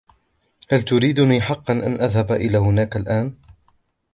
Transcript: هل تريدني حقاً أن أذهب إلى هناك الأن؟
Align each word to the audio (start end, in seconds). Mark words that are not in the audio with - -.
هل 0.69 0.81
تريدني 0.83 1.41
حقاً 1.41 1.73
أن 1.73 2.01
أذهب 2.01 2.31
إلى 2.31 2.57
هناك 2.57 2.95
الأن؟ 2.97 3.35